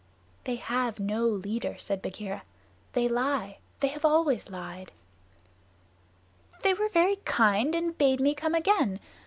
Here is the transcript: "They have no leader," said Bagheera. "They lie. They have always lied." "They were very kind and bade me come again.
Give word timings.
"They 0.45 0.55
have 0.55 0.99
no 0.99 1.27
leader," 1.27 1.75
said 1.77 2.01
Bagheera. 2.01 2.41
"They 2.93 3.07
lie. 3.07 3.59
They 3.81 3.89
have 3.89 4.03
always 4.03 4.49
lied." 4.49 4.91
"They 6.63 6.73
were 6.73 6.89
very 6.89 7.17
kind 7.17 7.75
and 7.75 7.95
bade 7.95 8.19
me 8.19 8.33
come 8.33 8.55
again. 8.55 8.99